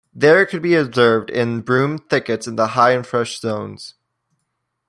[0.15, 3.93] There it could be observed in broom thickets in the high and fresh zones.